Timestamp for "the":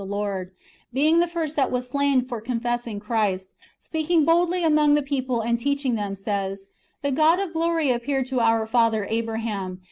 0.01-0.07, 1.19-1.27, 4.95-5.03, 7.03-7.11